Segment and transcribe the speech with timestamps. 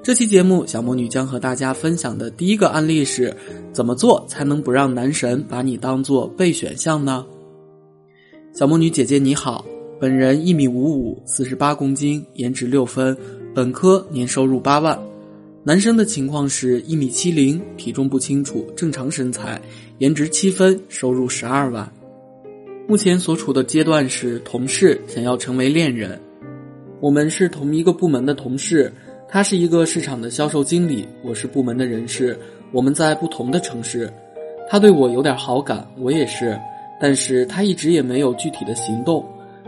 [0.00, 3.34] 这期节目，小魔女将和大家分享的第一个案例是：
[3.72, 7.26] 怎么做才能不让男神把你当做备选项呢？
[8.54, 9.64] 小魔女姐姐你好，
[10.00, 13.14] 本人一米五五，四十八公斤，颜值六分，
[13.54, 14.98] 本科，年收入八万。
[15.62, 19.60] 男生的情况是一米七零，体重不清楚，正常身材，
[19.98, 21.86] 颜值七分，收入十二万。
[22.86, 26.18] 目前所处的阶段是同事，想要成为恋人。
[27.00, 28.90] 我们是同一个部门的同事。
[29.30, 32.38] 他是一个市场的销售经理，我是部门的人事，
[32.72, 34.10] 我们在不同的城市。
[34.70, 36.58] 他对我有点好感，我也是，
[36.98, 39.22] 但是他一直也没有具体的行动。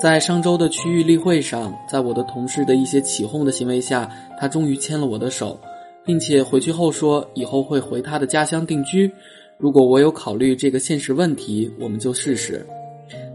[0.00, 5.60] 在上周的区域例会上，在我的同事的一些起哄的行为下，他终于牵了我的手，
[6.02, 9.12] 并且回去后说以后会回他的家乡定居。
[9.58, 12.66] 如果我有考虑这个现实问题，我们就试试。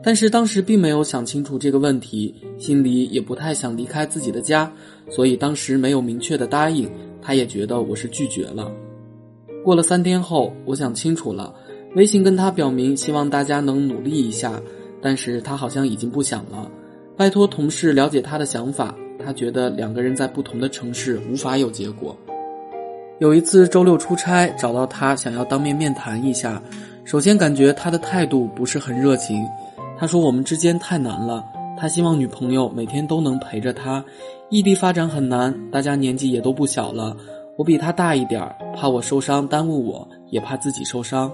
[0.07, 4.71] 但是当时并没有想清楚这个问题，心里也不太想离开自己的家。
[5.09, 6.89] 所以当时没有明确的答应，
[7.21, 8.71] 他也觉得我是拒绝了。
[9.65, 11.53] 过了三天后，我想清楚了，
[11.97, 14.61] 微信跟他表明希望大家能努力一下，
[15.01, 16.71] 但是他好像已经不想了。
[17.17, 22.15] 拜托同事了解他的想法，他觉得两个人在不同的城市无法有结果。
[23.19, 26.63] 有一次周六出差找到他，想要当面面谈一下，
[27.03, 29.43] 首先感觉他的态度不是很热情。
[29.99, 31.43] 他说我们之间太难了，
[31.75, 34.03] 他希望女朋友每天都能陪着他。
[34.49, 37.17] 异地发展很难，大家年纪也都不小了。
[37.57, 41.31] 我比他大一点儿，怕我受伤耽误我，也怕自己受伤。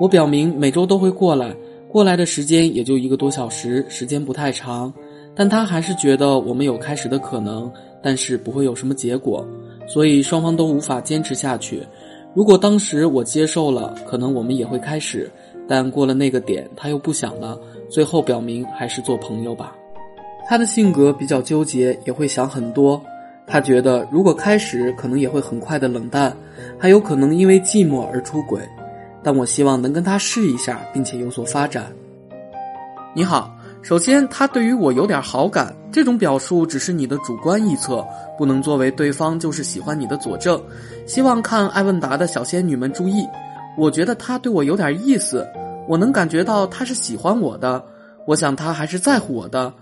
[0.00, 1.54] 我表明每周都会过来，
[1.88, 4.92] 过来的时间也就一个多小时，时间不太长。
[5.34, 7.70] 但他还是觉得我们有开始的可能，
[8.02, 9.46] 但是不会有什么结果，
[9.86, 11.82] 所以双方都无法坚持下去。
[12.32, 15.30] 如果当时我接受了，可能我们也会开始，
[15.68, 19.74] 但过了那个点，他又不想了，最后表明还是做朋友吧。
[20.48, 23.00] 他的性格比较纠结，也会想很多。
[23.46, 26.36] 他觉得如果开始，可能也会很快的冷淡，
[26.78, 28.60] 还有可能因为寂寞而出轨。
[29.22, 31.92] 但我希望能跟他试一下，并且有所发展。
[33.14, 38.06] 你好，首先他对于我有点好感，这种表述只是你的主观臆测，
[38.38, 40.60] 不能作为对方就是喜欢你的佐证。
[41.06, 43.26] 希望看艾问答的小仙女们注意，
[43.76, 45.46] 我觉得他对我有点意思，
[45.88, 47.82] 我能感觉到他是喜欢我的，
[48.26, 49.72] 我想他还是在乎我的。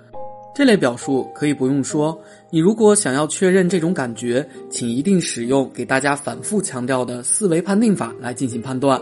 [0.54, 2.19] 这类表述可以不用说。
[2.50, 9.00] 你如果想要确认这种感觉，请一定使用给大家反复强调的四维判定法来进行判断。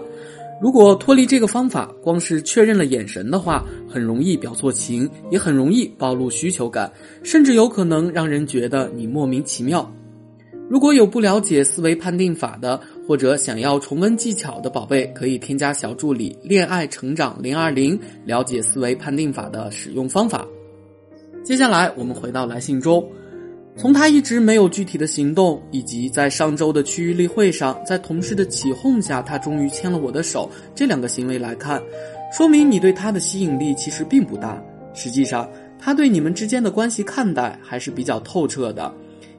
[0.60, 6.90] 如果脱离这个方法，光是确认了眼神的话，很容易表错情，也很容易暴露需求感，
[7.22, 9.90] 甚至有可能让人觉得你莫名其妙。
[10.68, 20.46] 如果有不了解思维判定法的，或者想要重温技巧的宝贝，可以添加小助理“恋爱成长零二零”，了解思维判定法的使用方法。
[21.44, 23.08] 接下来我们回到来信中，
[23.76, 31.80] 从他一直没有具体的行动，以及在上周的区域例会上，在同事的起哄下，他终于牵了我的手，这两个行为来看，
[32.36, 34.60] 说明你对他的吸引力其实并不大。
[34.94, 38.92] 实际上，他对你们之间的关系看待还是比较透彻的，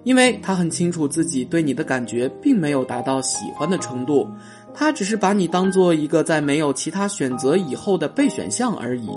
[0.07, 4.25] 因为他很清楚自己对你的感觉并没有达到喜欢的程度，
[4.73, 9.09] 他只是把你当做一个在没有其他选择以后的备选项而已。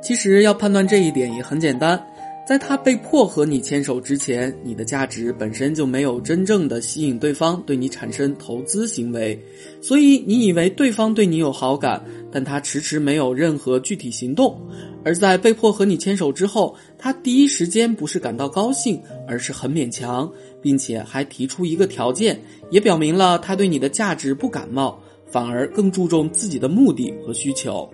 [0.00, 2.02] 其实要判断这一点也很简单，
[2.48, 9.38] 在他被迫和你牵手之前，你的价值本身就没有真正的吸引对方对你产生投资行为，
[9.82, 14.58] 所以你以为对方对你有好感，但他迟迟没有任何具体行动；
[15.04, 18.98] 而在被迫和你牵手之后，他第一时间不是感到高兴，
[19.28, 20.32] 而是很勉强，
[20.62, 24.98] 并且还提出一个条件，也表明了他对你的价值不感冒，
[25.30, 27.86] 反而更注重自己的目的和需求。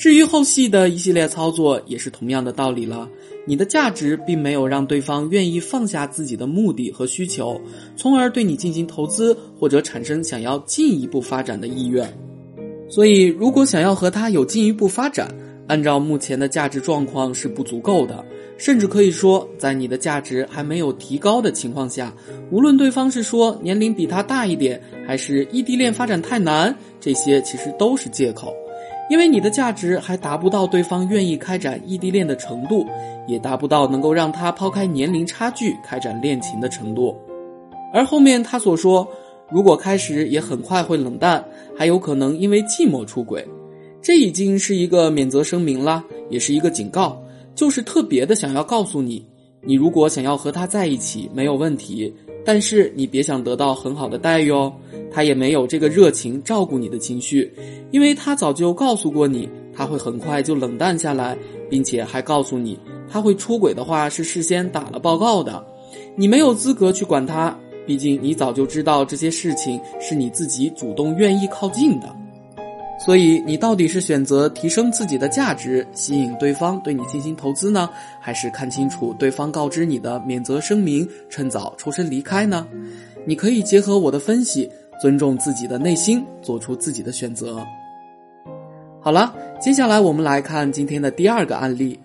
[0.00, 3.06] 至于后续的一系列操作，也是同样的道理了。
[3.46, 7.60] 你的价值并没有让对方愿意放下自己的目的和需求，
[7.96, 12.10] 从而对你进行投资或者产生想要进一步发展的意愿。
[12.88, 15.28] 所以，如果想要和他有进一步发展，
[15.66, 18.24] 按照目前的价值状况是不足够的，
[18.56, 22.10] 甚至可以说，在你的价值还没有提高的情况下，
[22.50, 28.50] 无论对方是说年龄比他大一点，还是异地恋发展太难，这些其实都是借口。
[29.10, 32.86] 因为你的价值还达不到对方愿意开展异地恋的程度，
[33.26, 37.14] 也达不到能够让他抛开年龄差距开展恋情的程度。
[37.92, 39.06] 而后面他所说，
[39.50, 41.44] 如果开始也很快会冷淡，
[41.76, 43.44] 还有可能因为寂寞出轨。
[44.00, 47.20] 这已经是一个免责声明了，也是一个警告，
[47.52, 49.26] 就是特别的想要告诉你，
[49.60, 52.14] 你如果想要和他在一起没有问题，
[52.52, 54.72] 但是你别想得到很好的待遇哦。
[55.08, 57.48] 他也没有这个热情照顾你的情绪，
[57.92, 61.38] 因为他早就告诉过你，他会很快就冷淡下来，
[61.68, 62.76] 并且还告诉你，
[63.08, 65.64] 他会出轨的话是事先打了报告的，
[66.16, 67.56] 你没有资格去管他，
[67.86, 72.12] 毕竟你早就知道这些事情是你自己主动愿意靠近的。
[73.02, 77.88] 所以，你到底是选择提升自己的价值，吸引对方对你进行投资呢，
[78.20, 82.68] 还是看清楚对方告知你的免责声明，趁早抽身离开呢？
[83.24, 84.70] 你可以结合我的分析，
[85.00, 87.64] 尊重自己的内心，做出自己的选择。
[89.00, 91.98] 好了，接下来我们来看今天的第二个案例：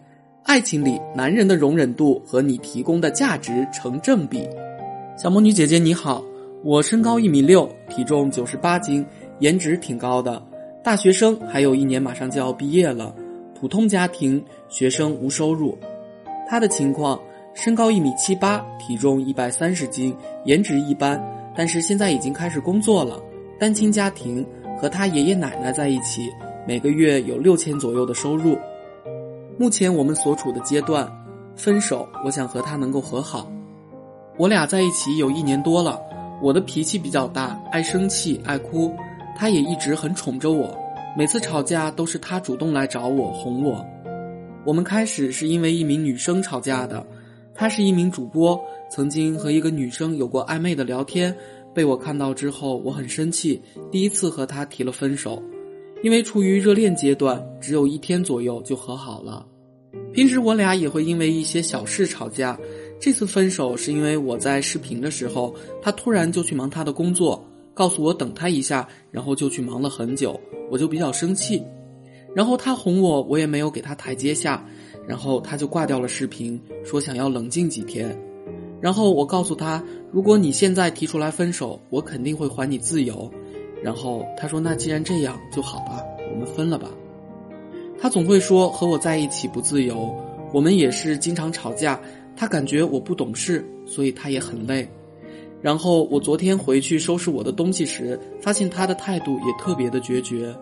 [0.44, 4.48] 爱情里男人的容忍度和你提供的价值成正比。
[5.18, 6.24] 小魔女姐姐你好，
[6.64, 9.06] 我身高一米六，体重九十八斤，
[9.40, 10.42] 颜值挺高的。
[10.86, 13.12] 大学生还有一年，马上就要毕业了。
[13.60, 15.76] 普通家庭，学生无收入。
[16.48, 17.20] 他的情况：
[17.56, 21.20] 身高一米七八，体重一百三十斤，颜值一般，
[21.56, 23.20] 但是现在已经开始工作了。
[23.60, 24.46] 单亲家庭，
[24.80, 26.30] 和他爷爷奶奶在一起，
[26.68, 28.56] 每个月有六千左右的收入。
[29.58, 31.12] 目前我们所处的阶段，
[31.56, 32.08] 分手。
[32.24, 33.52] 我想和他能够和好。
[34.38, 36.00] 我俩在一起有一年多了，
[36.44, 38.94] 我的脾气比较大，爱生气，爱哭。
[39.36, 40.76] 他也一直很宠着我，
[41.18, 43.86] 每次吵架都是他主动来找我哄我。
[44.66, 47.06] 我们开始是因为一名女生吵架的，
[47.54, 48.60] 她是一名主播，
[48.90, 51.36] 曾经和一个女生有过暧昧的聊天，
[51.74, 53.62] 被我看到之后我很生气，
[53.92, 55.44] 第一次和她提了分手。
[56.02, 59.46] 因为处于热恋阶段，只有一天左右就和好了。
[60.12, 62.60] 平时我俩也会因为一些小事吵架，
[63.00, 67.45] 这次分手是因为我在视频的时候，他突然就去忙他的工作。
[67.76, 70.40] 告诉我等他一下，然后就去忙了很久，
[70.72, 71.62] 我就比较生气。
[72.34, 74.66] 然后他哄我，我也没有给他台阶下，
[75.08, 78.18] 然后他就挂掉了视频，说想要冷静几天。
[78.82, 83.30] 然后我告诉他，如果你现在提出来分手，我肯定会还你自由。
[83.84, 86.02] 然后他说，那既然这样就好吧，
[86.32, 86.90] 我们分了吧。
[88.00, 90.14] 他总会说和我在一起不自由，
[90.54, 92.00] 我们也是经常吵架，
[92.36, 94.88] 他感觉我不懂事，所以他也很累。
[95.62, 100.56] 然后我昨天回去收拾我的东西时，发现他的态度也特别的决绝。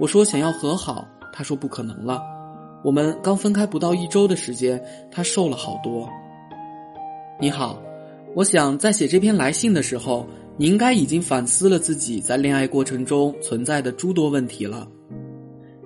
[0.00, 2.20] 我说想要和好，他说不可能了。
[2.84, 6.08] 我们刚分开不到一周的时间，他瘦了好多。
[7.40, 7.80] 你好，
[8.34, 14.88] 我想在写这篇来信的时候，你应该已经反思了自己在恋爱过程中存在的诸多问题了。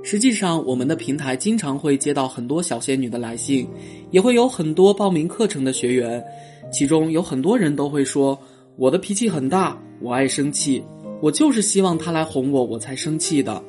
[0.02, 3.68] 实际上，我们的平台经常会接到很多小仙女的来信，
[4.10, 6.22] 也会有很多报名课程的学员，
[6.72, 8.38] 其中有很多人都会说。
[8.76, 10.82] 我的脾气很大，我爱生气，
[11.20, 13.62] 我就是希望他来哄我，我才生气的。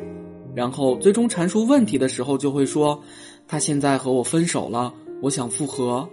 [0.56, 3.00] 然后最终阐述问题的时候，就会说，
[3.48, 6.08] 他现在和我分手了，我想复合。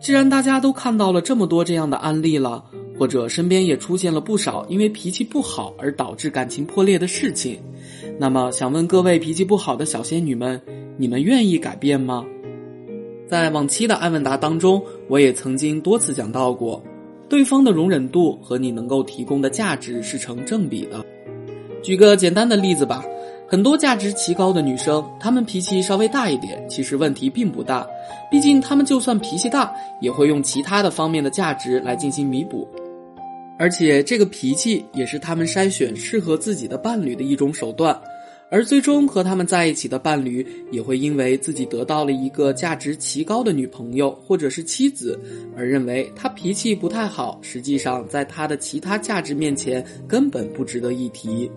[0.00, 2.62] 既然大家都看到了这么多这样的案例了，
[2.98, 7.58] 或者身边也出现了不少因为脾气不好而导致感情破裂的事情，
[8.18, 10.60] 那么想问各位脾气不好的小仙女们，
[10.96, 12.24] 你们愿意改变吗？
[13.26, 16.80] 在往期的安问答当中，我也曾经多次讲到过。
[17.28, 21.04] 对方的容忍度和你能够提供的价值是成正比的。
[21.82, 23.04] 举个简单的例子吧，
[23.48, 27.86] 很多价值奇高的女生，她们脾气稍微大一点，其实问题并不大。
[28.30, 32.68] 毕竟她们就算脾气大，也会用其他的方面的价值来进行弥补。
[33.58, 37.98] 而且这个脾气也是她们筛选适合自己的伴侣的一种手段。
[38.48, 45.18] 而最终和他们在一起的伴侣，也会因为自己得到了一个价值奇高的女朋友或者是妻子，
[45.56, 51.50] 而认为他脾气不太好，实际上在他的其他价值面前根本不值得一提。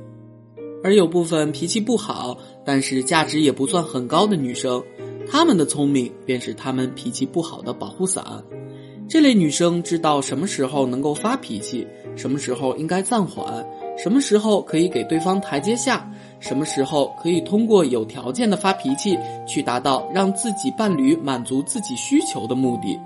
[0.84, 4.82] 而有部分脾气不好，但是价值也不算很高的女生，
[5.30, 8.24] 她们的聪明便是她们脾气不好的保护伞。
[9.08, 13.66] 这类女生知道什么时候能够发脾气，什么时候应该暂缓，
[13.98, 16.10] 什么时候可以给对方台阶下。
[16.40, 22.98] 什么时候可以通过有条件的发脾气，去达到让自己伴侣满足自己需求的目的？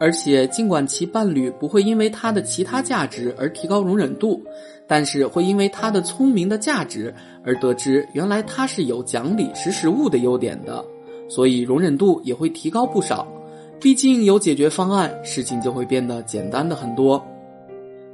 [0.00, 4.40] 而且，尽管其伴侣不会因为他的其他价值而提高容忍度，
[4.86, 7.12] 但是会因为他的聪明的价值
[7.44, 10.84] 而得知原来他是有讲理、识时务的优点的，
[11.28, 13.26] 所以容忍度也会提高不少。
[13.80, 17.20] 毕竟有解决方案，事情就会变得简单的很多。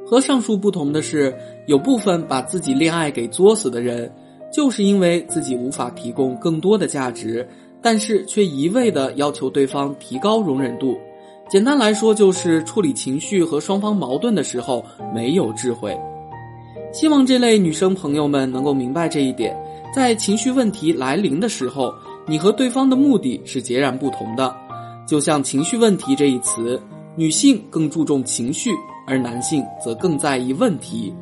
[0.06, 1.34] 和上述不同的是，
[1.66, 4.10] 有部分把自己恋爱给作死的人。
[4.54, 7.46] 就是因为自己无法提供更多的价值，
[7.82, 10.96] 但是却一味的要求对方提高容忍度。
[11.48, 15.98] 简单来说，就是处理情绪和双方矛盾的时候没有智慧。
[16.92, 19.56] 希望这类女生朋友们能够明白这一点，
[19.92, 21.92] 在情绪问题来临的时候，
[22.24, 24.54] 你和对方的目的是截然不同的。
[25.04, 26.80] 就像“情绪问题”这一词，
[27.16, 28.70] 女性更注重情绪，
[29.06, 31.12] 而男性则更在意问题。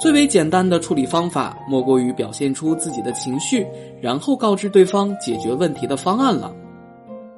[0.00, 3.66] 最为简单的处理方法，莫过于表现出自己的情绪，
[4.00, 6.50] 然后告知对方解决问题的方案了。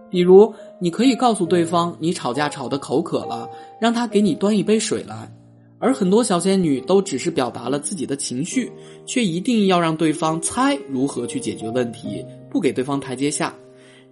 [0.09, 3.51] 比如，你可以告诉对方你吵架吵得口渴了，
[3.81, 5.29] 让他给你端一杯水来。
[5.81, 8.71] 而很多小仙女都只是表达了自己的情绪，
[9.05, 13.53] 却一定要让对方猜如何去解决问题，不给对方台阶下，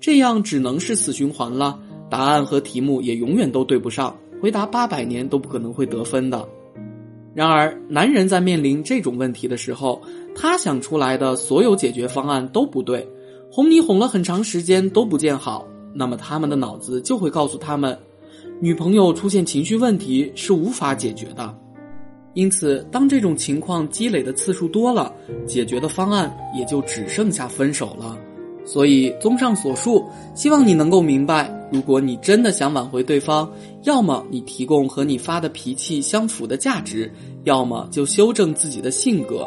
[0.00, 1.78] 这样只能是死循环了。
[2.10, 6.44] 答案和题目也永远都对不上，回答八百年都不可能会得分的。
[7.32, 10.02] 然而，男人在面临这种问题的时候，
[10.34, 13.08] 他想出来的所有解决方案都不对，
[13.50, 17.96] 哄你哄了很长时间都不见好，那么他们的脑子就会告诉他们，
[18.60, 21.56] 女朋友出现情绪问题是无法解决的。
[22.34, 25.12] 因此，当这种情况积累的次数多了，
[25.46, 28.18] 解决的方案也就只剩下分手了。
[28.64, 31.48] 所以，综上所述，希望你能够明白。
[31.72, 33.50] 如果你真的想挽回对方，
[33.84, 37.12] 要么你提供和你发的脾气相符的价值，
[37.44, 39.46] 要么就修正自己的性格。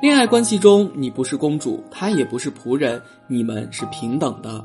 [0.00, 4.64] 恋爱关系中，你不是公主，他也不是仆人，你们是平等的。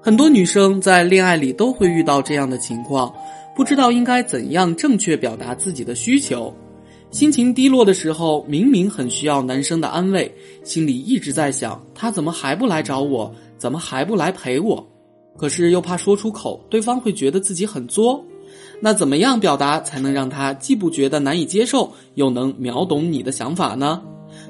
[0.00, 3.12] 很多女生在恋爱里都会遇到这样的情况，
[3.54, 6.54] 不知道应该怎样正确表达自己的需求。
[7.10, 14.86] 心情低落的时候，明明很需要男生的安慰，心里一直在想他怎么还不来找我，怎么还不来陪我。
[15.38, 18.22] 可是又怕说出口，对方会觉得自己很作。
[18.80, 24.02] 那怎么样表达才能让他既不觉得难以接受，又能秒懂你的想法呢？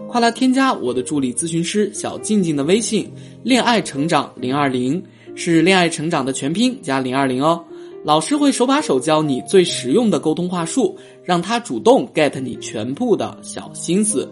[0.09, 3.11] 快来添加我的助理咨询师小静静的微信
[3.45, 5.03] “恋爱成长零二零”，
[5.37, 7.63] 是恋爱成长的全拼加零二零哦。
[8.05, 14.29] 老师会手把手教你最实用的沟通话术，让他主动 get 你全部的小心思。